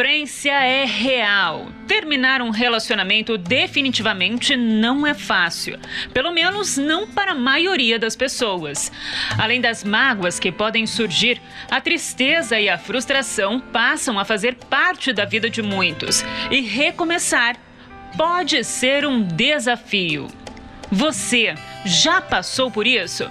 [0.00, 1.68] Sofrência é real.
[1.86, 5.78] Terminar um relacionamento definitivamente não é fácil.
[6.14, 8.90] Pelo menos não para a maioria das pessoas.
[9.36, 11.38] Além das mágoas que podem surgir,
[11.70, 16.24] a tristeza e a frustração passam a fazer parte da vida de muitos.
[16.50, 17.58] E recomeçar
[18.16, 20.28] pode ser um desafio.
[20.90, 23.30] Você já passou por isso?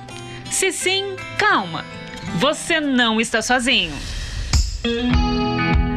[0.51, 1.83] Se sim, calma.
[2.35, 3.93] Você não está sozinho.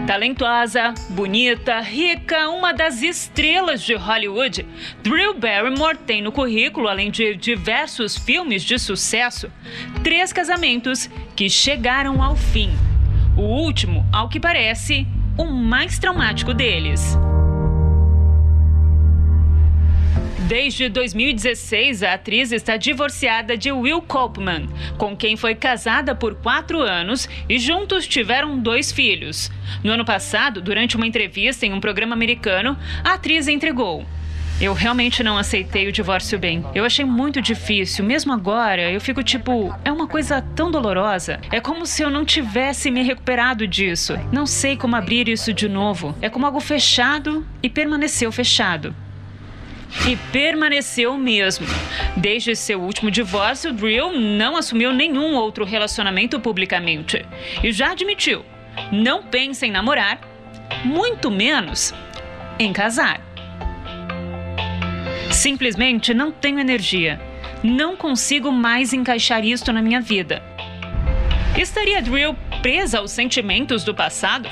[0.07, 4.67] Talentosa, bonita, rica, uma das estrelas de Hollywood,
[5.01, 9.51] Drew Barrymore tem no currículo, além de diversos filmes de sucesso,
[10.03, 12.71] três casamentos que chegaram ao fim.
[13.37, 15.07] O último, ao que parece,
[15.39, 17.17] o mais traumático deles.
[20.53, 26.83] Desde 2016, a atriz está divorciada de Will Kopman, com quem foi casada por quatro
[26.83, 29.51] anos e juntos tiveram dois filhos.
[29.83, 34.05] No ano passado, durante uma entrevista em um programa americano, a atriz entregou.
[34.61, 36.63] Eu realmente não aceitei o divórcio bem.
[36.75, 38.05] Eu achei muito difícil.
[38.05, 41.41] Mesmo agora, eu fico tipo, é uma coisa tão dolorosa.
[41.51, 44.19] É como se eu não tivesse me recuperado disso.
[44.31, 46.15] Não sei como abrir isso de novo.
[46.21, 48.95] É como algo fechado e permaneceu fechado.
[50.09, 51.67] E permaneceu mesmo.
[52.17, 57.25] Desde seu último divórcio, Drill não assumiu nenhum outro relacionamento publicamente.
[57.63, 58.45] E já admitiu:
[58.91, 60.21] não pensa em namorar,
[60.85, 61.95] muito menos
[62.59, 63.21] em casar.
[65.31, 67.21] Simplesmente não tenho energia.
[67.63, 70.43] Não consigo mais encaixar isto na minha vida.
[71.57, 74.49] Estaria Drill presa aos sentimentos do passado?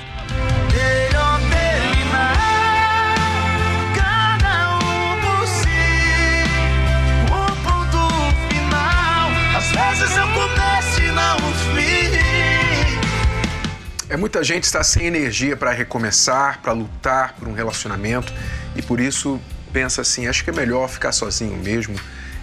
[14.11, 18.33] É muita gente está sem energia para recomeçar, para lutar por um relacionamento
[18.75, 19.41] e por isso
[19.73, 21.95] pensa assim: acho que é melhor ficar sozinho mesmo,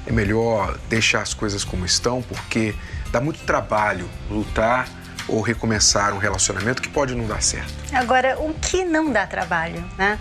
[0.06, 2.74] é melhor deixar as coisas como estão, porque
[3.12, 4.88] dá muito trabalho lutar
[5.28, 7.74] ou recomeçar um relacionamento que pode não dar certo.
[7.92, 10.18] Agora, o que não dá trabalho, né?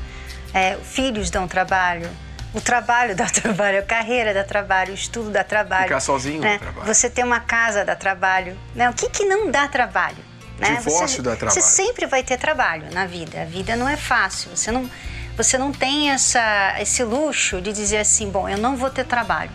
[0.53, 2.09] É, filhos dão trabalho,
[2.53, 5.85] o trabalho dá trabalho, a carreira dá trabalho, o estudo dá trabalho.
[5.85, 6.55] Ficar sozinho né?
[6.55, 6.93] dá trabalho.
[6.93, 8.59] Você ter uma casa dá trabalho.
[8.75, 8.91] Né?
[8.91, 10.26] O que, que não dá trabalho?
[10.59, 10.77] Né?
[10.77, 11.61] Divórcio você, dá trabalho.
[11.61, 13.43] Você sempre vai ter trabalho na vida.
[13.43, 14.51] A vida não é fácil.
[14.55, 14.91] Você não,
[15.37, 19.51] você não tem essa, esse luxo de dizer assim, bom, eu não vou ter trabalho.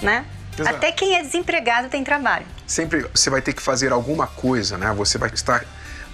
[0.00, 0.18] Né?
[0.18, 0.40] Uhum.
[0.58, 0.76] Exato.
[0.76, 2.46] Até quem é desempregado tem trabalho.
[2.66, 4.92] Sempre você vai ter que fazer alguma coisa, né?
[4.92, 5.64] Você vai estar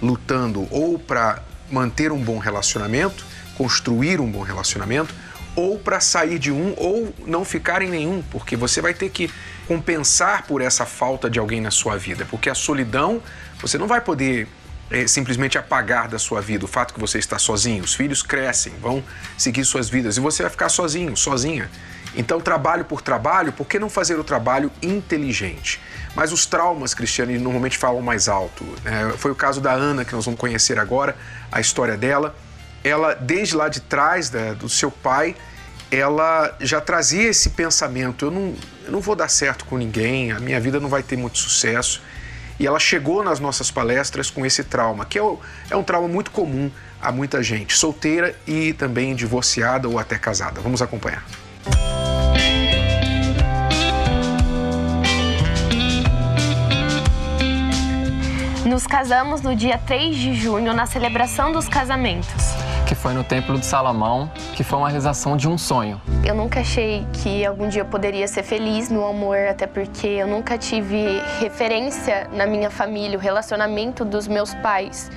[0.01, 3.25] lutando ou para manter um bom relacionamento,
[3.57, 5.13] construir um bom relacionamento,
[5.55, 9.29] ou para sair de um ou não ficar em nenhum, porque você vai ter que
[9.67, 13.21] compensar por essa falta de alguém na sua vida, porque a solidão
[13.61, 14.47] você não vai poder
[14.91, 17.83] eh, simplesmente apagar da sua vida o fato que você está sozinho.
[17.83, 19.03] Os filhos crescem, vão
[19.37, 21.69] seguir suas vidas e você vai ficar sozinho, sozinha.
[22.15, 25.79] Então, trabalho por trabalho, por que não fazer o trabalho inteligente?
[26.15, 28.63] Mas os traumas, Cristiane, normalmente falam mais alto.
[28.83, 29.13] né?
[29.17, 31.15] foi o caso da Ana, que nós vamos conhecer agora,
[31.51, 32.35] a história dela.
[32.83, 35.35] Ela, desde lá de trás da- do seu pai,
[35.91, 40.39] ela já trazia esse pensamento: eu não, eu não vou dar certo com ninguém, a
[40.39, 42.01] minha vida não vai ter muito sucesso.
[42.59, 46.07] E ela chegou nas nossas palestras com esse trauma, que é, o- é um trauma
[46.07, 50.59] muito comum a muita gente, solteira e também divorciada ou até casada.
[50.61, 51.23] Vamos acompanhar.
[58.65, 62.27] Nos casamos no dia 3 de junho, na celebração dos casamentos.
[62.87, 66.01] Que foi no Templo de Salomão, que foi uma realização de um sonho.
[66.25, 70.25] Eu nunca achei que algum dia eu poderia ser feliz no amor, até porque eu
[70.25, 75.11] nunca tive referência na minha família, o relacionamento dos meus pais.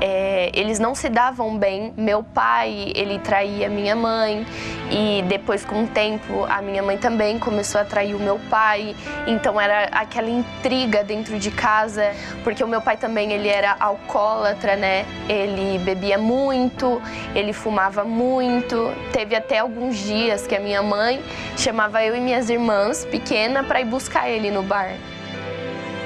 [0.00, 1.92] É, eles não se davam bem.
[1.96, 4.46] Meu pai, ele traía minha mãe
[4.90, 8.94] e depois com o tempo a minha mãe também começou a trair o meu pai.
[9.26, 12.12] Então era aquela intriga dentro de casa,
[12.44, 15.06] porque o meu pai também ele era alcoólatra, né?
[15.28, 17.00] Ele bebia muito,
[17.34, 18.92] ele fumava muito.
[19.12, 21.22] Teve até alguns dias que a minha mãe
[21.56, 24.90] chamava eu e minhas irmãs pequena para ir buscar ele no bar.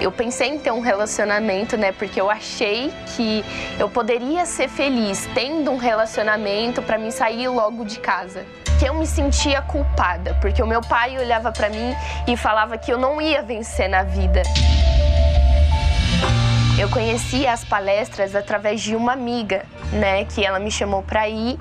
[0.00, 1.92] Eu pensei em ter um relacionamento, né?
[1.92, 3.44] Porque eu achei que
[3.78, 8.46] eu poderia ser feliz tendo um relacionamento para mim sair logo de casa.
[8.78, 11.94] Que eu me sentia culpada, porque o meu pai olhava para mim
[12.26, 14.42] e falava que eu não ia vencer na vida.
[16.78, 21.58] Eu conheci as palestras através de uma amiga, né, que ela me chamou para ir,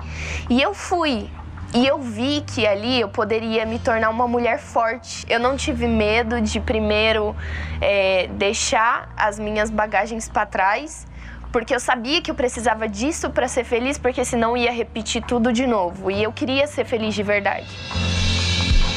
[0.48, 1.28] e eu fui.
[1.72, 5.24] E eu vi que ali eu poderia me tornar uma mulher forte.
[5.28, 7.34] Eu não tive medo de primeiro
[7.80, 11.06] é, deixar as minhas bagagens para trás,
[11.52, 15.52] porque eu sabia que eu precisava disso para ser feliz, porque senão ia repetir tudo
[15.52, 16.10] de novo.
[16.10, 17.68] E eu queria ser feliz de verdade.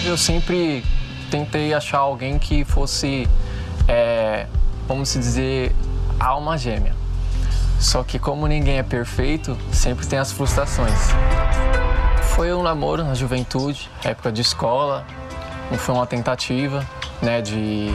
[0.03, 0.83] Eu sempre
[1.29, 3.27] tentei achar alguém que fosse,
[3.87, 4.47] é,
[4.87, 5.75] vamos dizer,
[6.19, 6.95] alma gêmea.
[7.79, 11.09] Só que como ninguém é perfeito, sempre tem as frustrações.
[12.35, 15.05] Foi um namoro na juventude, época de escola,
[15.77, 16.83] foi uma tentativa,
[17.21, 17.89] né, de,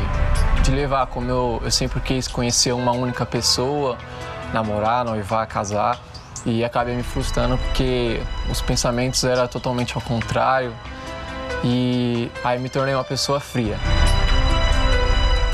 [0.63, 3.99] de levar como eu, eu sempre quis conhecer uma única pessoa,
[4.53, 5.99] namorar, noivar, casar
[6.47, 10.73] e acabei me frustrando porque os pensamentos eram totalmente ao contrário
[11.65, 13.77] e aí me tornei uma pessoa fria.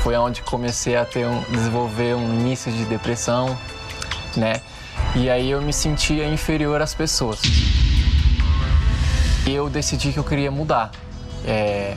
[0.03, 3.57] Foi onde comecei a ter um, desenvolver um início de depressão,
[4.37, 4.61] né?
[5.15, 7.41] E aí eu me sentia inferior às pessoas
[9.45, 10.91] eu decidi que eu queria mudar.
[11.45, 11.95] É,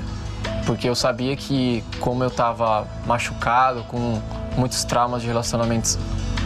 [0.67, 4.21] porque eu sabia que, como eu estava machucado, com
[4.57, 5.99] muitos traumas de relacionamentos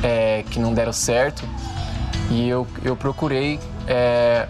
[0.02, 1.42] é, que não deram certo,
[2.30, 4.46] e eu, eu procurei é,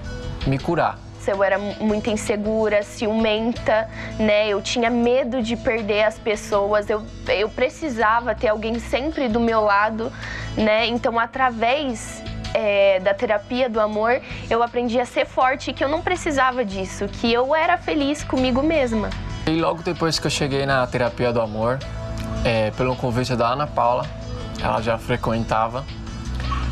[0.46, 0.98] me curar.
[1.26, 3.88] Eu era muito insegura, ciumenta,
[4.18, 4.48] né?
[4.48, 6.90] Eu tinha medo de perder as pessoas.
[6.90, 10.12] Eu, eu precisava ter alguém sempre do meu lado,
[10.56, 10.86] né?
[10.86, 12.20] Então, através
[12.54, 17.06] é, da terapia do amor, eu aprendi a ser forte que eu não precisava disso,
[17.08, 19.10] que eu era feliz comigo mesma.
[19.46, 21.78] E logo depois que eu cheguei na terapia do amor,
[22.44, 24.06] é, pelo convite da Ana Paula,
[24.62, 25.84] ela já frequentava,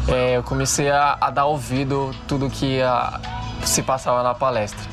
[0.08, 3.20] é, eu comecei a, a, dar ouvido tudo que a,
[3.64, 4.88] se passava na palestra.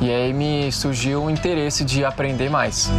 [0.00, 2.90] E aí me surgiu o interesse de aprender mais.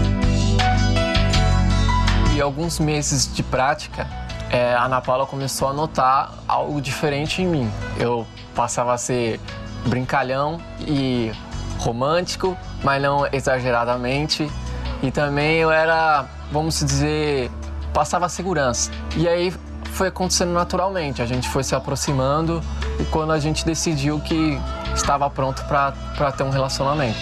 [2.35, 4.07] E alguns meses de prática,
[4.53, 7.71] é, a Ana Paula começou a notar algo diferente em mim.
[7.97, 9.39] Eu passava a ser
[9.87, 11.31] brincalhão e
[11.79, 14.47] romântico, mas não exageradamente.
[15.01, 17.49] E também eu era, vamos dizer,
[17.95, 18.91] passava segurança.
[19.17, 19.51] E aí
[19.85, 22.61] foi acontecendo naturalmente, a gente foi se aproximando
[22.99, 24.59] e quando a gente decidiu que
[24.93, 27.17] estava pronto para ter um relacionamento.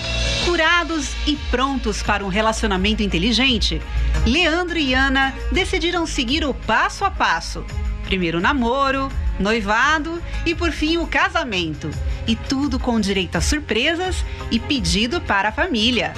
[0.46, 3.82] Curados e prontos para um relacionamento inteligente,
[4.26, 7.64] Leandro e Ana decidiram seguir o passo a passo.
[8.06, 9.10] Primeiro o namoro,
[9.40, 11.92] noivado e por fim o casamento.
[12.28, 16.14] E tudo com direito a surpresas e pedido para a família.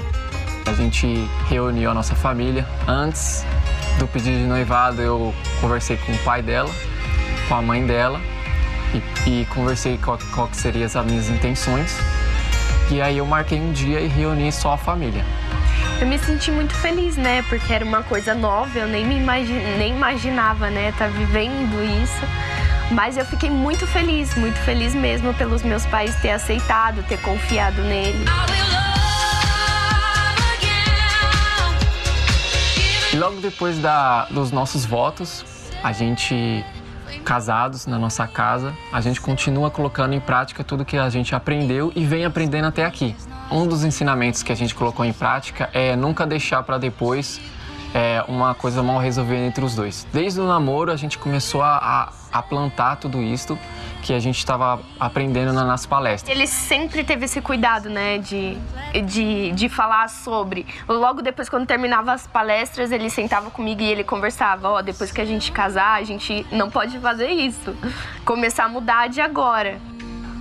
[0.65, 1.05] A gente
[1.49, 2.65] reuniu a nossa família.
[2.87, 3.45] Antes
[3.99, 6.73] do pedido de noivado, eu conversei com o pai dela,
[7.47, 8.21] com a mãe dela
[9.25, 11.97] e, e conversei qual, qual que seriam as minhas intenções.
[12.91, 15.23] E aí eu marquei um dia e reuni só a família.
[15.99, 17.43] Eu me senti muito feliz, né?
[17.49, 20.93] Porque era uma coisa nova, eu nem me imagine, nem imaginava, né?
[20.97, 22.25] Tá vivendo isso.
[22.91, 27.81] Mas eu fiquei muito feliz, muito feliz mesmo pelos meus pais ter aceitado, ter confiado
[27.81, 28.25] nele.
[33.13, 35.45] E logo depois da, dos nossos votos,
[35.83, 36.65] a gente
[37.21, 41.91] casados na nossa casa, a gente continua colocando em prática tudo que a gente aprendeu
[41.95, 43.15] e vem aprendendo até aqui.
[43.51, 47.39] Um dos ensinamentos que a gente colocou em prática é nunca deixar para depois
[47.93, 50.07] é, uma coisa mal resolvida entre os dois.
[50.11, 53.57] Desde o namoro a gente começou a, a, a plantar tudo isso
[54.03, 56.35] que a gente estava aprendendo nas palestras.
[56.35, 58.57] Ele sempre teve esse cuidado, né, de,
[59.05, 60.67] de, de falar sobre.
[60.87, 65.11] Logo depois, quando terminava as palestras, ele sentava comigo e ele conversava: Ó, oh, depois
[65.11, 67.75] que a gente casar, a gente não pode fazer isso.
[68.25, 69.79] Começar a mudar de agora.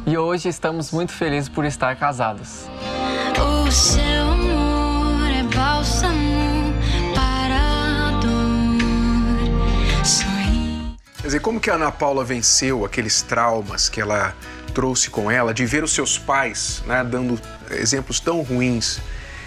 [0.04, 2.68] E hoje estamos muito felizes por estar casados.
[3.38, 6.21] O seu amor é bálsamo
[11.32, 14.36] dizer, como que a Ana Paula venceu aqueles traumas que ela
[14.74, 19.00] trouxe com ela de ver os seus pais né, dando exemplos tão ruins?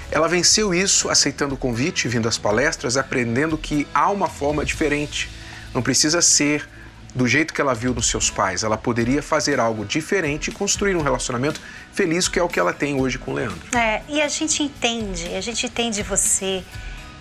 [0.10, 5.30] Ela venceu isso aceitando o convite, vindo às palestras, aprendendo que há uma forma diferente.
[5.74, 6.68] Não precisa ser
[7.14, 8.64] do jeito que ela viu nos seus pais.
[8.64, 11.62] Ela poderia fazer algo diferente e construir um relacionamento
[11.94, 13.78] feliz, que é o que ela tem hoje com o Leandro.
[13.78, 16.64] É, e a gente entende, a gente entende você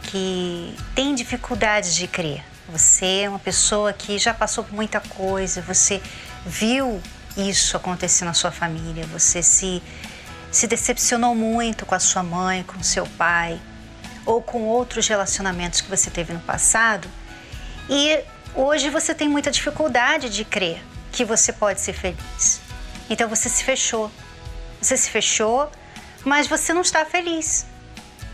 [0.04, 2.53] que tem dificuldade de crer.
[2.68, 6.00] Você é uma pessoa que já passou por muita coisa, você
[6.46, 7.00] viu
[7.36, 9.82] isso acontecer na sua família, você se,
[10.50, 13.60] se decepcionou muito com a sua mãe, com o seu pai.
[14.26, 17.08] ou com outros relacionamentos que você teve no passado.
[17.88, 18.20] E
[18.54, 22.60] hoje você tem muita dificuldade de crer que você pode ser feliz.
[23.08, 24.10] Então você se fechou.
[24.80, 25.70] Você se fechou,
[26.24, 27.66] mas você não está feliz.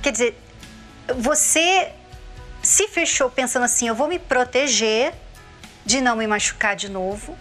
[0.03, 0.41] Quer dizer,
[1.17, 1.93] você
[2.63, 5.13] se fechou pensando assim: eu vou me proteger
[5.85, 7.37] de não me machucar de novo,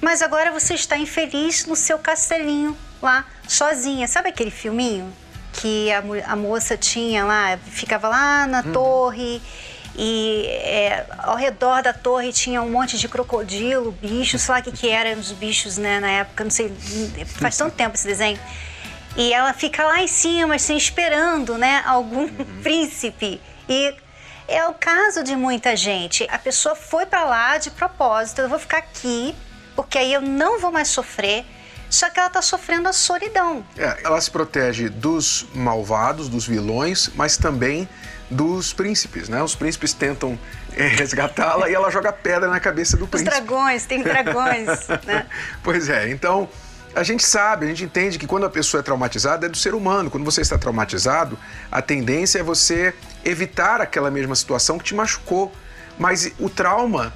[0.00, 4.06] mas agora você está infeliz no seu castelinho lá, sozinha.
[4.08, 5.12] Sabe aquele filminho
[5.52, 8.72] que a, a moça tinha lá, ficava lá na hum.
[8.72, 9.42] torre
[9.94, 14.62] e é, ao redor da torre tinha um monte de crocodilo, bichos, sei lá o
[14.62, 16.72] que, que eram os bichos né, na época, não sei,
[17.38, 18.38] faz tanto tempo esse desenho.
[19.16, 22.62] E ela fica lá em cima, assim, esperando né, algum uhum.
[22.62, 23.38] príncipe.
[23.68, 23.94] E
[24.48, 26.26] é o caso de muita gente.
[26.30, 29.34] A pessoa foi para lá de propósito, eu vou ficar aqui,
[29.74, 31.44] porque aí eu não vou mais sofrer
[31.92, 33.62] só que ela está sofrendo a solidão.
[33.76, 37.86] É, ela se protege dos malvados, dos vilões, mas também
[38.30, 39.42] dos príncipes, né?
[39.42, 40.38] Os príncipes tentam
[40.74, 43.30] é, resgatá-la e ela joga pedra na cabeça do príncipe.
[43.30, 45.26] Os dragões, tem dragões, né?
[45.62, 46.48] Pois é, então
[46.94, 49.74] a gente sabe, a gente entende que quando a pessoa é traumatizada é do ser
[49.74, 50.10] humano.
[50.10, 51.38] Quando você está traumatizado,
[51.70, 55.52] a tendência é você evitar aquela mesma situação que te machucou.
[55.98, 57.12] Mas o trauma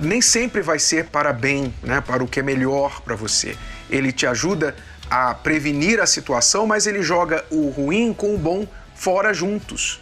[0.00, 2.00] nem sempre vai ser para bem, né?
[2.00, 3.56] para o que é melhor para você
[3.92, 4.74] ele te ajuda
[5.10, 10.00] a prevenir a situação, mas ele joga o ruim com o bom fora juntos.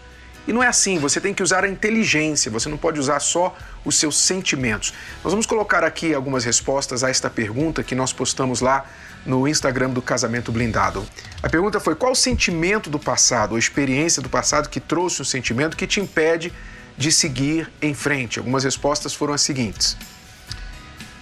[0.50, 3.56] E não é assim, você tem que usar a inteligência, você não pode usar só
[3.84, 4.92] os seus sentimentos.
[5.22, 8.84] Nós vamos colocar aqui algumas respostas a esta pergunta que nós postamos lá
[9.24, 11.06] no Instagram do Casamento Blindado.
[11.40, 15.24] A pergunta foi: qual o sentimento do passado, ou experiência do passado que trouxe um
[15.24, 16.52] sentimento que te impede
[16.98, 18.40] de seguir em frente?
[18.40, 19.96] Algumas respostas foram as seguintes: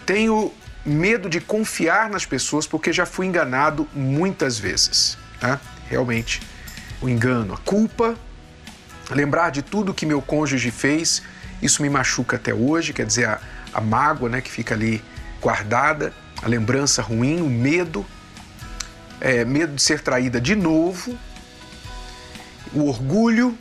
[0.07, 0.55] Tenho
[0.87, 5.19] medo de confiar nas pessoas porque já fui enganado muitas vezes.
[5.39, 5.61] Tá?
[5.87, 6.41] Realmente,
[7.03, 8.17] o engano, a culpa,
[9.11, 11.23] lembrar de tudo que meu cônjuge fez,
[11.63, 13.41] isso me machuca até hoje, quer dizer, a,
[13.73, 15.03] a mágoa né, que fica ali
[15.41, 16.13] guardada,
[16.43, 18.05] a lembrança ruim, o medo,
[19.21, 21.19] é, medo de ser traída de novo,
[22.73, 23.57] o orgulho,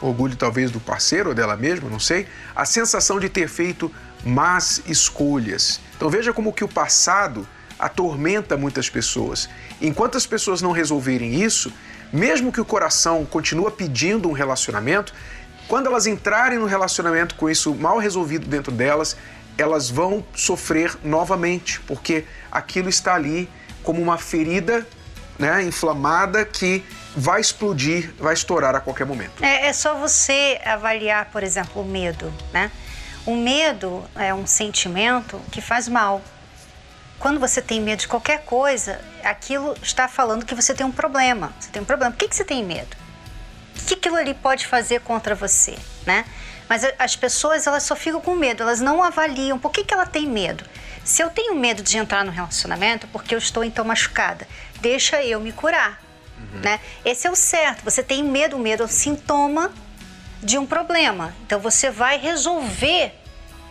[0.00, 3.92] orgulho talvez do parceiro ou dela mesma, não sei, a sensação de ter feito
[4.24, 5.80] más escolhas.
[5.96, 7.46] Então veja como que o passado
[7.78, 9.48] atormenta muitas pessoas.
[9.80, 11.72] Enquanto as pessoas não resolverem isso,
[12.12, 15.14] mesmo que o coração continue pedindo um relacionamento,
[15.68, 19.16] quando elas entrarem no relacionamento com isso mal resolvido dentro delas,
[19.56, 23.48] elas vão sofrer novamente, porque aquilo está ali
[23.82, 24.86] como uma ferida
[25.38, 26.84] né, inflamada que
[27.16, 29.42] vai explodir, vai estourar a qualquer momento.
[29.42, 32.70] É, é só você avaliar, por exemplo, o medo, né?
[33.26, 36.22] O medo é um sentimento que faz mal.
[37.20, 41.52] Quando você tem medo de qualquer coisa, aquilo está falando que você tem um problema.
[41.60, 42.12] Você tem um problema.
[42.12, 42.96] Por que, que você tem medo?
[43.78, 46.24] O que aquilo ali pode fazer contra você, né?
[46.66, 50.06] Mas as pessoas, elas só ficam com medo, elas não avaliam por que, que ela
[50.06, 50.64] tem medo.
[51.04, 54.48] Se eu tenho medo de entrar no relacionamento, porque eu estou então machucada,
[54.80, 56.00] deixa eu me curar,
[56.38, 56.60] uhum.
[56.60, 56.80] né?
[57.04, 57.84] Esse é o certo.
[57.84, 59.70] Você tem medo, o medo é um sintoma
[60.42, 61.34] de um problema.
[61.44, 63.12] Então você vai resolver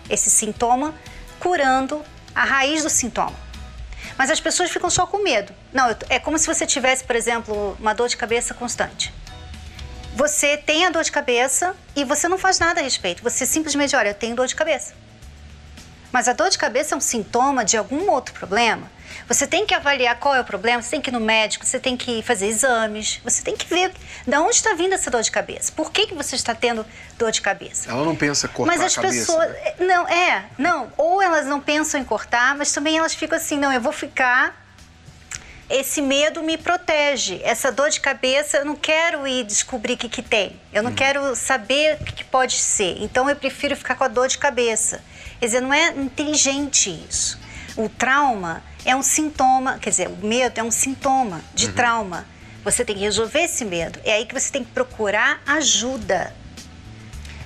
[0.07, 0.93] esse sintoma
[1.39, 3.35] curando a raiz do sintoma.
[4.17, 5.53] Mas as pessoas ficam só com medo.
[5.71, 9.13] Não, é como se você tivesse, por exemplo, uma dor de cabeça constante.
[10.15, 13.23] Você tem a dor de cabeça e você não faz nada a respeito.
[13.23, 14.93] Você simplesmente, olha, eu tenho dor de cabeça.
[16.11, 18.91] Mas a dor de cabeça é um sintoma de algum outro problema.
[19.29, 21.79] Você tem que avaliar qual é o problema, você tem que ir no médico, você
[21.79, 23.91] tem que fazer exames, você tem que ver
[24.25, 25.71] de onde está vindo essa dor de cabeça.
[25.71, 26.83] Por que, que você está tendo
[27.15, 27.91] dor de cabeça?
[27.91, 29.19] Ela não pensa cortar mas as a cabeça.
[29.19, 29.73] Pessoas, né?
[29.81, 30.91] Não, é, não.
[30.97, 34.67] Ou elas não pensam em cortar, mas também elas ficam assim, não, eu vou ficar
[35.69, 37.39] esse medo me protege.
[37.43, 40.59] Essa dor de cabeça, eu não quero ir descobrir o que, que tem.
[40.73, 40.95] Eu não hum.
[40.95, 42.97] quero saber o que, que, pode ser.
[42.99, 45.03] Então, eu prefiro ficar com a dor de cabeça.
[45.39, 47.39] Quer dizer, não é inteligente isso.
[47.77, 51.73] O trauma é um sintoma, quer dizer, o medo é um sintoma de uhum.
[51.73, 52.25] trauma.
[52.63, 53.99] Você tem que resolver esse medo.
[54.03, 56.33] É aí que você tem que procurar ajuda.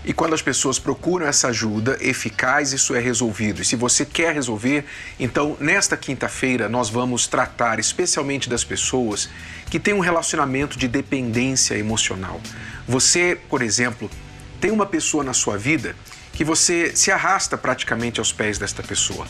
[0.05, 3.61] E quando as pessoas procuram essa ajuda eficaz, isso é resolvido.
[3.61, 4.83] E se você quer resolver,
[5.17, 9.29] então nesta quinta-feira nós vamos tratar especialmente das pessoas
[9.69, 12.41] que têm um relacionamento de dependência emocional.
[12.85, 14.11] Você, por exemplo,
[14.59, 15.95] tem uma pessoa na sua vida
[16.33, 19.25] que você se arrasta praticamente aos pés desta pessoa.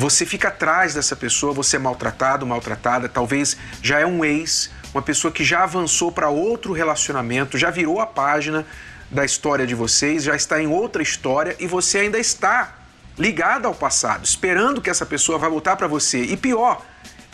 [0.00, 5.02] Você fica atrás dessa pessoa, você é maltratado, maltratada, talvez já é um ex, uma
[5.02, 8.64] pessoa que já avançou para outro relacionamento, já virou a página
[9.10, 12.78] da história de vocês, já está em outra história e você ainda está
[13.18, 16.22] ligado ao passado, esperando que essa pessoa vai voltar para você.
[16.22, 16.80] E pior,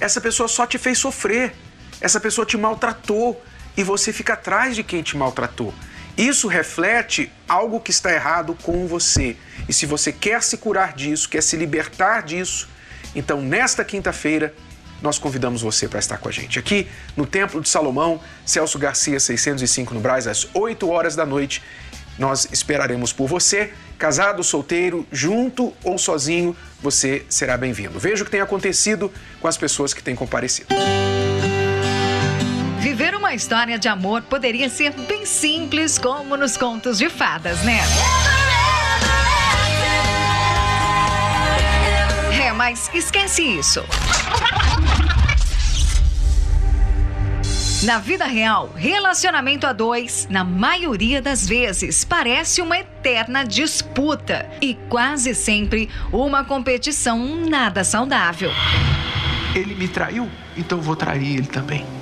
[0.01, 1.55] essa pessoa só te fez sofrer,
[2.01, 3.41] essa pessoa te maltratou
[3.77, 5.73] e você fica atrás de quem te maltratou.
[6.17, 9.37] Isso reflete algo que está errado com você.
[9.69, 12.69] E se você quer se curar disso, quer se libertar disso,
[13.15, 14.55] então nesta quinta-feira
[15.03, 16.59] nós convidamos você para estar com a gente.
[16.59, 21.63] Aqui no Templo de Salomão, Celso Garcia 605 no Braz, às 8 horas da noite.
[22.19, 27.99] Nós esperaremos por você, casado, solteiro, junto ou sozinho, você será bem-vindo.
[27.99, 30.69] Veja o que tem acontecido com as pessoas que têm comparecido.
[30.75, 31.36] Viver
[33.27, 37.81] uma história de amor poderia ser bem simples, como nos contos de fadas, né?
[42.41, 43.85] É, mas esquece isso.
[47.83, 54.75] Na vida real, relacionamento a dois, na maioria das vezes, parece uma eterna disputa e
[54.89, 58.53] quase sempre uma competição nada saudável.
[59.53, 61.96] Ele me traiu, então vou trair ele também.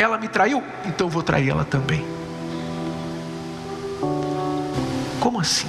[0.00, 2.02] Ela me traiu, então vou trair ela também.
[5.20, 5.68] Como assim?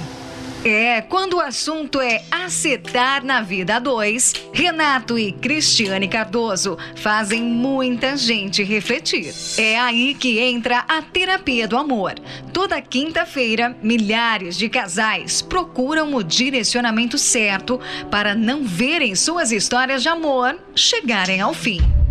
[0.64, 7.42] É, quando o assunto é acertar na vida a dois, Renato e Cristiane Cardoso fazem
[7.42, 9.34] muita gente refletir.
[9.58, 12.14] É aí que entra a terapia do amor.
[12.54, 17.78] Toda quinta-feira, milhares de casais procuram o direcionamento certo
[18.10, 22.01] para não verem suas histórias de amor chegarem ao fim.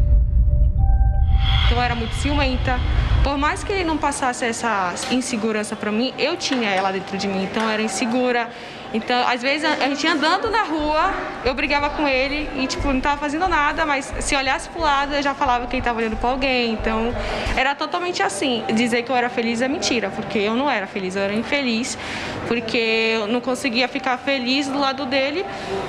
[1.69, 2.79] Eu era muito ciumenta.
[3.23, 7.27] Por mais que ele não passasse essa insegurança para mim, eu tinha ela dentro de
[7.27, 8.49] mim, então eu era insegura.
[8.93, 11.13] Então, às vezes, a gente andando na rua,
[11.45, 15.13] eu brigava com ele e, tipo, não tava fazendo nada, mas se olhasse pro lado,
[15.13, 16.73] eu já falava que ele tava olhando pra alguém.
[16.73, 17.13] Então,
[17.55, 18.63] era totalmente assim.
[18.73, 21.97] Dizer que eu era feliz é mentira, porque eu não era feliz, eu era infeliz,
[22.47, 25.45] porque eu não conseguia ficar feliz do lado dele,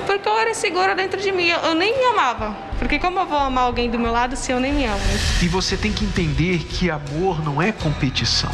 [0.07, 1.49] porque eu era insegura dentro de mim.
[1.49, 2.57] Eu nem me amava.
[2.79, 5.01] Porque como eu vou amar alguém do meu lado se eu nem me amo?
[5.43, 8.51] E você tem que entender que amor não é competição.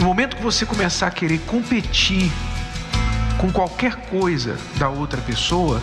[0.00, 2.32] No momento que você começar a querer competir
[3.38, 5.82] com qualquer coisa da outra pessoa,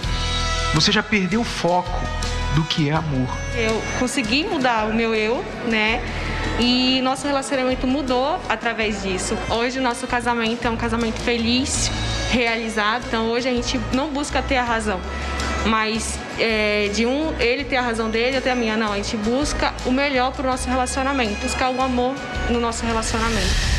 [0.74, 2.02] você já perdeu o foco
[2.56, 3.30] do que é amor.
[3.56, 6.02] Eu consegui mudar o meu eu, né?
[6.60, 9.38] E nosso relacionamento mudou através disso.
[9.52, 11.92] Hoje, nosso casamento é um casamento feliz,
[12.32, 13.06] realizado.
[13.06, 15.00] Então, hoje a gente não busca ter a razão,
[15.68, 18.76] mas é, de um ele ter a razão dele, eu ter a minha.
[18.76, 22.16] Não, a gente busca o melhor para o nosso relacionamento, buscar o amor
[22.50, 23.77] no nosso relacionamento.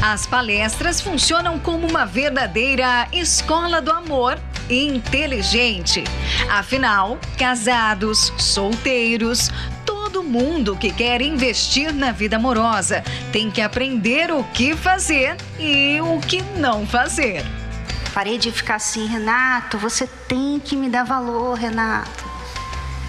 [0.00, 6.04] As palestras funcionam como uma verdadeira escola do amor inteligente.
[6.50, 9.50] Afinal, casados, solteiros,
[9.86, 15.98] todo mundo que quer investir na vida amorosa tem que aprender o que fazer e
[16.00, 17.42] o que não fazer.
[18.12, 22.24] Parei de ficar assim, Renato, você tem que me dar valor, Renato.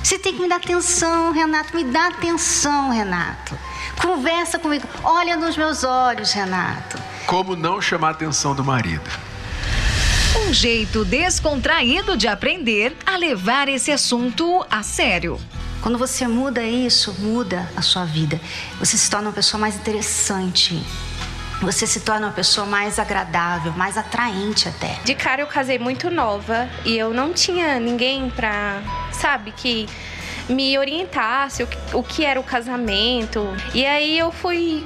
[0.02, 1.76] Você tem que me dar atenção, Renato.
[1.76, 3.58] Me dá atenção, Renato.
[4.02, 4.88] Conversa comigo.
[5.04, 6.98] Olha nos meus olhos, Renato.
[7.26, 9.10] Como não chamar a atenção do marido?
[10.48, 15.40] Um jeito descontraído de aprender a levar esse assunto a sério.
[15.82, 18.40] Quando você muda isso, muda a sua vida.
[18.80, 20.82] Você se torna uma pessoa mais interessante.
[21.62, 25.00] Você se torna uma pessoa mais agradável, mais atraente até.
[25.04, 28.82] De cara eu casei muito nova e eu não tinha ninguém pra,
[29.12, 29.90] sabe, que
[30.50, 33.48] me orientasse o que, o que era o casamento.
[33.74, 34.86] E aí eu fui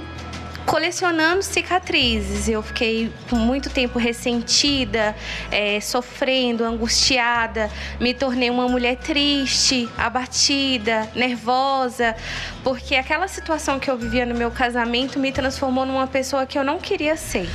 [0.66, 2.48] colecionando cicatrizes.
[2.48, 5.16] Eu fiquei muito tempo ressentida,
[5.52, 7.70] é, sofrendo, angustiada.
[8.00, 12.16] Me tornei uma mulher triste, abatida, nervosa,
[12.64, 16.64] porque aquela situação que eu vivia no meu casamento me transformou numa pessoa que eu
[16.64, 17.48] não queria ser.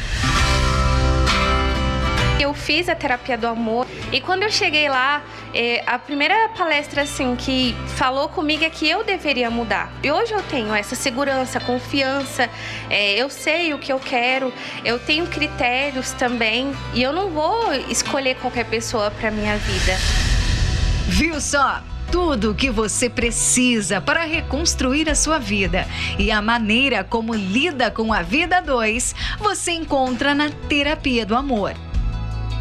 [2.46, 5.20] Eu fiz a terapia do amor e quando eu cheguei lá,
[5.52, 9.92] é, a primeira palestra assim que falou comigo é que eu deveria mudar.
[10.00, 12.48] E hoje eu tenho essa segurança, confiança,
[12.88, 14.52] é, eu sei o que eu quero,
[14.84, 19.96] eu tenho critérios também e eu não vou escolher qualquer pessoa para minha vida.
[21.08, 21.82] Viu só?
[22.12, 25.84] tudo o que você precisa para reconstruir a sua vida
[26.16, 31.74] e a maneira como lida com a vida 2, você encontra na Terapia do Amor.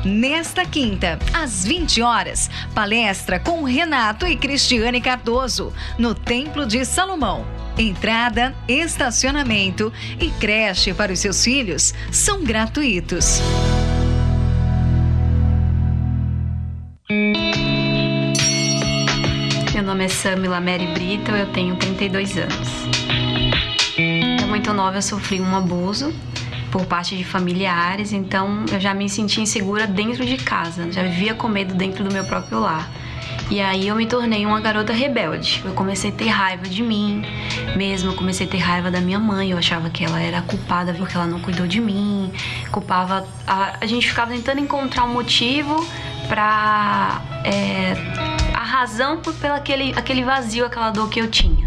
[0.05, 7.43] Nesta quinta, às 20 horas, palestra com Renato e Cristiane Cardoso, no Templo de Salomão.
[7.75, 9.91] Entrada, estacionamento
[10.21, 13.41] e creche para os seus filhos são gratuitos.
[19.73, 22.69] Meu nome é Samila Mary Brito, eu tenho 32 anos.
[24.47, 26.13] Muito nova eu sofri um abuso
[26.75, 31.33] por parte de familiares, então eu já me sentia insegura dentro de casa, já vivia
[31.33, 32.91] com medo dentro do meu próprio lar.
[33.49, 35.61] E aí eu me tornei uma garota rebelde.
[35.63, 37.23] Eu comecei a ter raiva de mim
[37.77, 39.51] mesmo, eu comecei a ter raiva da minha mãe.
[39.51, 42.29] Eu achava que ela era culpada porque ela não cuidou de mim.
[42.69, 43.25] Culpava.
[43.47, 45.87] A, a gente ficava tentando encontrar um motivo
[46.27, 47.21] pra.
[47.45, 47.93] É,
[48.53, 51.64] a razão por, pelo aquele, aquele vazio, aquela dor que eu tinha.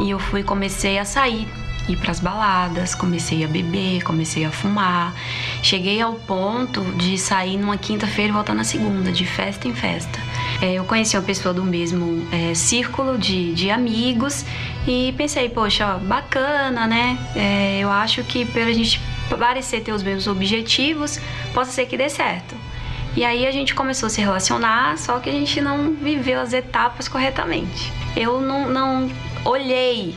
[0.00, 1.46] E eu fui comecei a sair
[1.88, 5.14] ir para as baladas, comecei a beber, comecei a fumar.
[5.62, 10.18] Cheguei ao ponto de sair numa quinta-feira e voltar na segunda, de festa em festa.
[10.62, 14.44] É, eu conheci uma pessoa do mesmo é, círculo de, de amigos
[14.86, 17.18] e pensei, poxa, bacana, né?
[17.34, 19.00] É, eu acho que pela gente
[19.36, 21.20] parecer ter os mesmos objetivos,
[21.54, 22.54] possa ser que dê certo.
[23.16, 26.52] E aí a gente começou a se relacionar, só que a gente não viveu as
[26.52, 27.92] etapas corretamente.
[28.16, 29.10] Eu não, não
[29.44, 30.16] olhei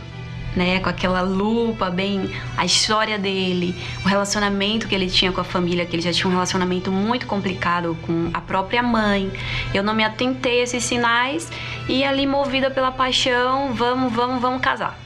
[0.56, 5.44] né, com aquela lupa bem a história dele, o relacionamento que ele tinha com a
[5.44, 9.32] família, que ele já tinha um relacionamento muito complicado com a própria mãe.
[9.74, 11.52] Eu não me atentei a esses sinais
[11.88, 14.98] e ali movida pela paixão, vamos, vamos, vamos casar.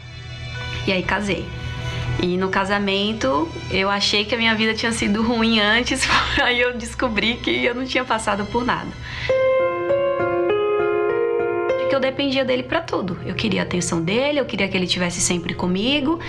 [0.85, 1.45] E aí casei.
[2.21, 6.07] E no casamento, eu achei que a minha vida tinha sido ruim antes,
[6.41, 8.89] aí eu descobri que eu não tinha passado por nada
[11.97, 13.17] eu dependia dele para tudo.
[13.25, 16.19] Eu queria a atenção dele, eu queria que ele tivesse sempre comigo.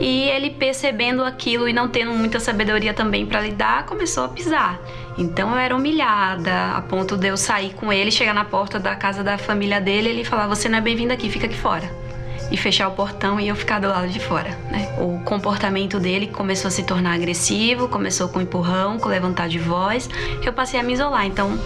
[0.00, 4.80] E ele percebendo aquilo e não tendo muita sabedoria também para lidar, começou a pisar.
[5.18, 8.94] Então eu era humilhada, a ponto de eu sair com ele, chegar na porta da
[8.94, 11.90] casa da família dele, ele falar: "Você não é bem-vindo aqui, fica aqui fora"
[12.50, 14.94] e fechar o portão e eu ficar do lado de fora, né?
[14.98, 20.08] O comportamento dele começou a se tornar agressivo, começou com empurrão, com levantar de voz.
[20.44, 21.58] Eu passei a me isolar, então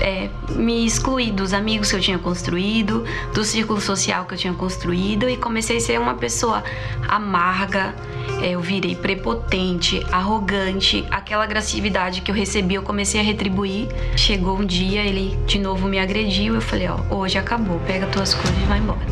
[0.00, 3.04] é, me excluí dos amigos que eu tinha construído,
[3.34, 6.62] do círculo social que eu tinha construído e comecei a ser uma pessoa
[7.08, 7.94] amarga.
[8.42, 13.88] É, eu virei prepotente, arrogante, aquela agressividade que eu recebi eu comecei a retribuir.
[14.16, 18.34] Chegou um dia, ele de novo me agrediu, eu falei, ó, hoje acabou, pega tuas
[18.34, 19.06] coisas e vai embora.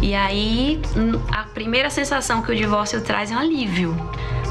[0.00, 0.80] E aí,
[1.30, 3.96] a primeira sensação que o divórcio traz é um alívio.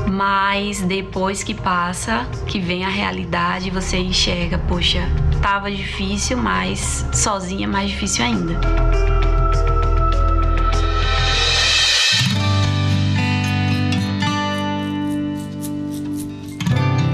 [0.09, 5.01] Mas depois que passa, que vem a realidade, você enxerga, poxa,
[5.41, 8.59] tava difícil, mas sozinha é mais difícil ainda.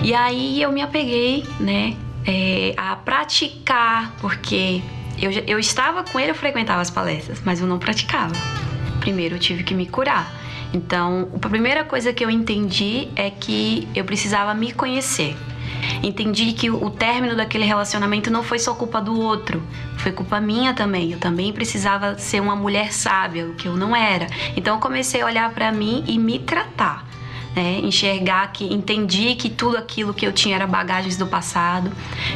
[0.03, 4.81] E aí eu me apeguei, né, é, a praticar, porque
[5.21, 8.33] eu, eu estava com ele, eu frequentava as palestras, mas eu não praticava.
[8.99, 10.33] Primeiro eu tive que me curar.
[10.73, 15.35] Então, a primeira coisa que eu entendi é que eu precisava me conhecer.
[16.03, 19.62] Entendi que o término daquele relacionamento não foi só culpa do outro,
[19.97, 21.12] foi culpa minha também.
[21.12, 24.27] Eu também precisava ser uma mulher sábia, o que eu não era.
[24.55, 27.07] Então eu comecei a olhar para mim e me tratar
[27.57, 27.79] né?
[27.83, 31.91] enxergar que entendi que tudo aquilo que eu tinha era bagagens do passado.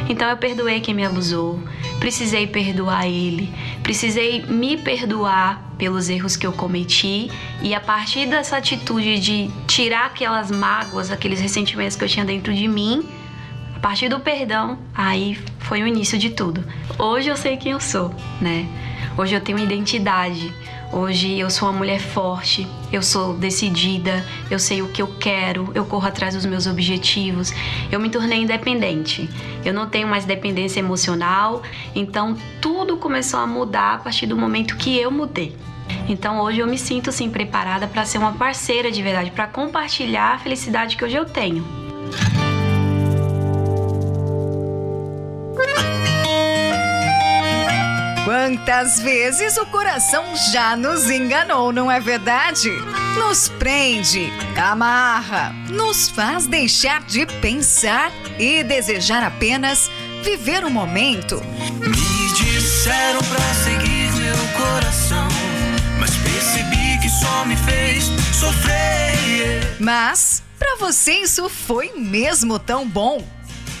[0.08, 1.62] Então eu perdoei quem me abusou,
[2.00, 3.48] precisei perdoar ele,
[3.84, 7.30] precisei me perdoar pelos erros que eu cometi
[7.62, 12.52] e a partir dessa atitude de tirar aquelas mágoas, aqueles ressentimentos que eu tinha dentro
[12.52, 13.08] de mim,
[13.82, 16.64] partir do perdão, aí foi o início de tudo.
[16.96, 18.66] Hoje eu sei quem eu sou, né?
[19.18, 20.54] Hoje eu tenho identidade.
[20.92, 25.72] Hoje eu sou uma mulher forte, eu sou decidida, eu sei o que eu quero,
[25.74, 27.52] eu corro atrás dos meus objetivos.
[27.90, 29.28] Eu me tornei independente.
[29.64, 31.62] Eu não tenho mais dependência emocional,
[31.94, 35.56] então tudo começou a mudar a partir do momento que eu mudei.
[36.08, 40.34] Então hoje eu me sinto assim preparada para ser uma parceira de verdade, para compartilhar
[40.34, 41.64] a felicidade que hoje eu tenho.
[48.32, 52.70] Quantas vezes o coração já nos enganou, não é verdade?
[53.18, 59.90] Nos prende, amarra, nos faz deixar de pensar e desejar apenas
[60.22, 61.42] viver o momento.
[61.78, 65.28] Me disseram pra seguir meu coração,
[66.00, 69.76] mas percebi que só me fez sofrer.
[69.78, 73.22] Mas para você isso foi mesmo tão bom?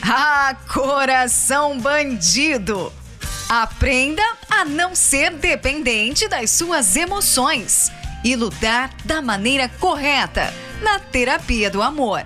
[0.02, 2.92] Ah, coração bandido!
[3.54, 7.92] Aprenda a não ser dependente das suas emoções
[8.24, 12.24] e lutar da maneira correta na terapia do amor.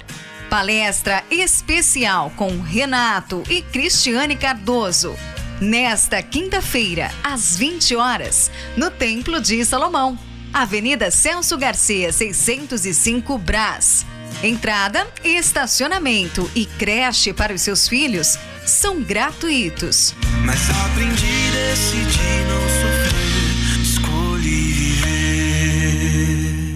[0.48, 5.16] Palestra especial com Renato e Cristiane Cardoso.
[5.60, 10.16] Nesta quinta-feira, às 20 horas, no Templo de Salomão,
[10.52, 14.06] Avenida Celso Garcia, 605 Brás.
[14.42, 20.14] Entrada, estacionamento e creche para os seus filhos são gratuitos.
[20.44, 26.66] Mas aprendi, decidi não sofrer, escolhi viver.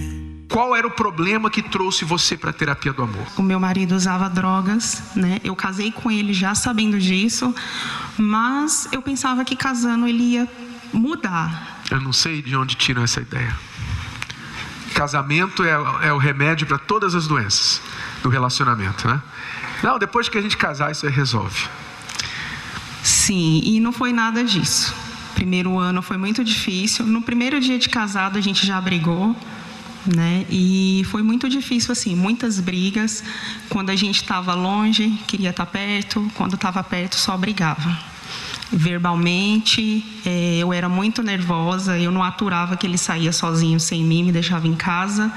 [0.49, 3.25] Qual era o problema que trouxe você para a terapia do amor?
[3.37, 5.39] O meu marido usava drogas, né?
[5.43, 7.53] Eu casei com ele já sabendo disso,
[8.17, 10.47] mas eu pensava que casando ele ia
[10.91, 11.83] mudar.
[11.89, 13.55] Eu não sei de onde tiram essa ideia.
[15.01, 15.71] Casamento é,
[16.09, 17.81] é o remédio para todas as doenças
[18.21, 19.19] do relacionamento, né?
[19.81, 21.67] Não, depois que a gente casar, isso aí resolve.
[23.01, 24.93] Sim, e não foi nada disso.
[25.33, 27.03] Primeiro ano foi muito difícil.
[27.03, 29.35] No primeiro dia de casado a gente já brigou,
[30.05, 30.45] né?
[30.47, 33.23] E foi muito difícil assim, muitas brigas.
[33.69, 36.31] Quando a gente estava longe, queria estar perto.
[36.35, 38.10] Quando estava perto, só brigava.
[38.71, 41.97] Verbalmente, é, eu era muito nervosa.
[41.97, 45.31] Eu não aturava que ele saía sozinho sem mim, me deixava em casa.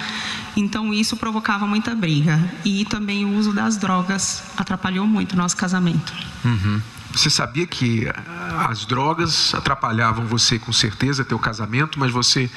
[0.57, 2.39] Então isso provocava muita briga.
[2.65, 6.13] E também o uso das drogas atrapalhou muito o nosso casamento.
[6.45, 6.81] Uhum.
[7.13, 12.51] Você sabia que ah, as drogas atrapalhavam você com certeza teu casamento, mas você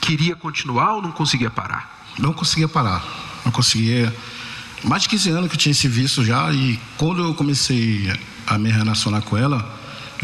[0.00, 2.04] queria continuar ou não conseguia parar?
[2.18, 3.02] Não conseguia parar.
[3.44, 4.14] Não conseguia.
[4.82, 8.12] Mais de 15 anos que eu tinha esse vício já e quando eu comecei
[8.46, 9.73] a me relacionar com ela,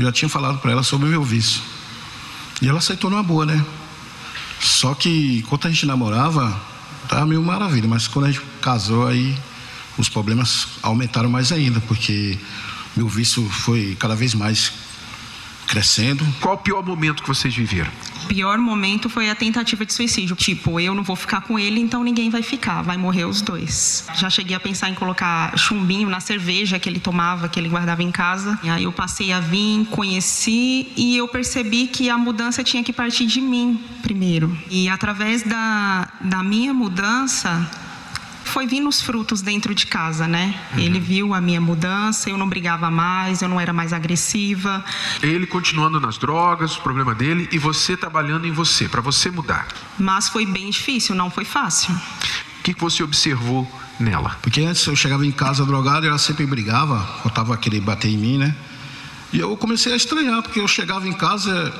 [0.01, 1.61] eu já tinha falado para ela sobre o meu vício.
[2.63, 3.65] E ela aceitou numa boa, né?
[4.61, 6.59] Só que enquanto a gente namorava,
[7.09, 9.37] tava meio maravilha, mas quando a gente casou aí
[9.99, 12.39] os problemas aumentaram mais ainda, porque
[12.97, 14.73] meu vício foi cada vez mais
[15.71, 16.27] crescendo.
[16.41, 17.91] Qual o pior momento que vocês viveram?
[18.25, 20.35] O pior momento foi a tentativa de suicídio.
[20.35, 24.07] Tipo, eu não vou ficar com ele, então ninguém vai ficar, vai morrer os dois.
[24.17, 28.03] Já cheguei a pensar em colocar chumbinho na cerveja que ele tomava, que ele guardava
[28.03, 28.59] em casa.
[28.65, 32.93] E aí eu passei a vir, conheci e eu percebi que a mudança tinha que
[32.93, 34.57] partir de mim primeiro.
[34.69, 37.71] E através da, da minha mudança,
[38.51, 40.55] foi vindo os frutos dentro de casa, né?
[40.73, 40.81] Uhum.
[40.81, 44.85] Ele viu a minha mudança, eu não brigava mais, eu não era mais agressiva.
[45.23, 49.69] Ele continuando nas drogas, o problema dele, e você trabalhando em você, para você mudar.
[49.99, 51.95] Mas foi bem difícil, não foi fácil.
[51.95, 53.67] O que você observou
[53.99, 54.37] nela?
[54.43, 56.99] Porque antes eu chegava em casa drogado ela sempre brigava,
[57.33, 58.55] tava querendo bater em mim, né?
[59.33, 61.73] E eu comecei a estranhar, porque eu chegava em casa,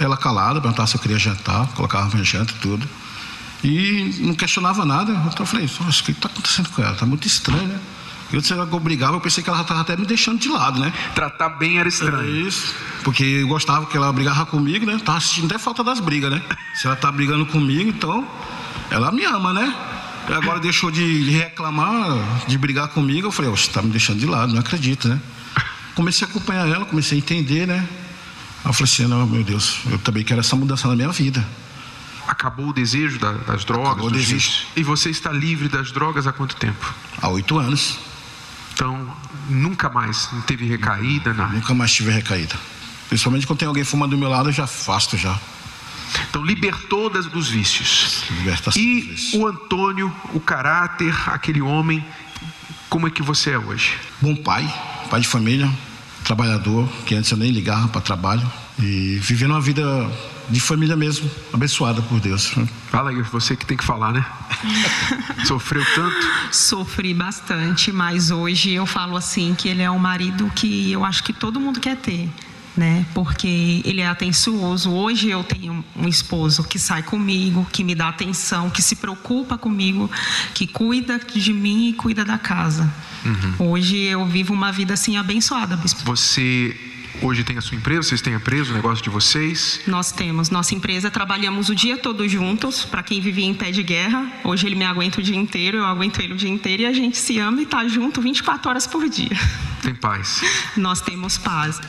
[0.00, 2.88] ela calada, perguntava se eu queria jantar, colocava minha janta e tudo.
[3.62, 5.12] E não questionava nada.
[5.12, 6.92] Então eu falei, o que está acontecendo com ela?
[6.92, 7.78] Está muito estranho, né?
[8.30, 10.78] Eu disse que ela brigava, eu pensei que ela estava até me deixando de lado,
[10.78, 10.92] né?
[11.14, 12.28] Tratar bem era estranho.
[12.28, 12.74] É isso.
[13.02, 15.00] Porque eu gostava que ela brigava comigo, né?
[15.02, 16.42] Tava assistindo até falta das brigas, né?
[16.74, 18.28] Se ela tá brigando comigo, então
[18.90, 19.74] ela me ama, né?
[20.28, 23.28] E agora deixou de reclamar, de brigar comigo.
[23.28, 25.18] Eu falei, você tá me deixando de lado, não acredito, né?
[25.94, 27.88] Comecei a acompanhar ela, comecei a entender, né?
[28.62, 31.44] Eu falei assim, não, meu Deus, eu também quero essa mudança na minha vida.
[32.28, 33.92] Acabou o desejo da, das drogas?
[33.92, 34.66] Acabou o desejo.
[34.76, 36.94] E você está livre das drogas há quanto tempo?
[37.22, 37.98] Há oito anos.
[38.74, 39.16] Então,
[39.48, 41.32] nunca mais não teve recaída?
[41.32, 41.54] Nada.
[41.54, 42.54] Nunca mais tive recaída.
[43.08, 45.40] Principalmente quando tem alguém fumando do meu lado, eu já afasto já.
[46.28, 48.24] Então, libertou das, dos vícios.
[48.30, 49.34] Libertação e dos vícios.
[49.34, 52.04] o Antônio, o caráter, aquele homem,
[52.90, 53.96] como é que você é hoje?
[54.20, 54.70] Bom pai,
[55.08, 55.70] pai de família,
[56.24, 58.46] trabalhador, que antes eu nem ligava para trabalho.
[58.78, 59.82] E vivendo uma vida
[60.48, 62.54] de família mesmo, abençoada por Deus.
[62.90, 64.24] Fala aí, você que tem que falar, né?
[65.44, 66.16] Sofreu tanto?
[66.50, 71.22] Sofri bastante, mas hoje eu falo assim que ele é um marido que eu acho
[71.22, 72.28] que todo mundo quer ter.
[72.76, 73.04] Né?
[73.12, 74.92] Porque ele é atencioso.
[74.92, 79.58] Hoje eu tenho um esposo que sai comigo, que me dá atenção, que se preocupa
[79.58, 80.08] comigo,
[80.54, 82.88] que cuida de mim e cuida da casa.
[83.24, 83.70] Uhum.
[83.70, 86.04] Hoje eu vivo uma vida assim abençoada, bispo.
[86.04, 86.76] Você
[87.20, 89.80] Hoje tem a sua empresa, vocês têm a empresa, o negócio de vocês?
[89.86, 90.50] Nós temos.
[90.50, 92.84] Nossa empresa, trabalhamos o dia todo juntos.
[92.84, 95.84] Para quem vivia em pé de guerra, hoje ele me aguenta o dia inteiro, eu
[95.84, 98.86] aguento ele o dia inteiro e a gente se ama e está junto 24 horas
[98.86, 99.36] por dia.
[99.82, 100.40] Tem paz.
[100.76, 101.80] Nós temos paz.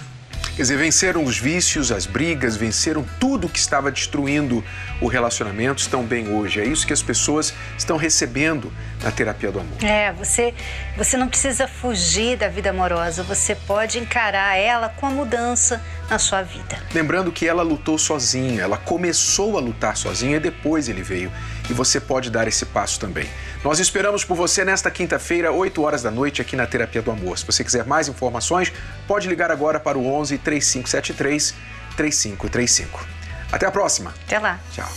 [0.60, 4.62] Quer dizer, venceram os vícios, as brigas, venceram tudo que estava destruindo
[5.00, 6.60] o relacionamento, estão bem hoje.
[6.60, 8.70] É isso que as pessoas estão recebendo
[9.02, 9.82] na terapia do amor.
[9.82, 10.54] É, você,
[10.98, 16.20] você não precisa fugir da vida amorosa, você pode encarar ela com a mudança na
[16.20, 16.78] sua vida.
[16.94, 21.32] Lembrando que ela lutou sozinha, ela começou a lutar sozinha e depois ele veio.
[21.70, 23.30] E você pode dar esse passo também.
[23.64, 27.38] Nós esperamos por você nesta quinta-feira, 8 horas da noite, aqui na Terapia do Amor.
[27.38, 28.72] Se você quiser mais informações,
[29.08, 31.54] pode ligar agora para o 11 3573
[31.96, 33.06] 3535.
[33.52, 34.14] Até a próxima.
[34.26, 34.60] Até lá.
[34.72, 34.90] Tchau.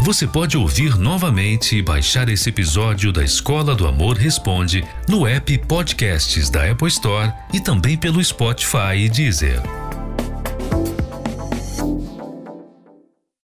[0.00, 5.56] Você pode ouvir novamente e baixar esse episódio da Escola do Amor Responde no app
[5.58, 9.62] Podcasts da Apple Store e também pelo Spotify e Deezer.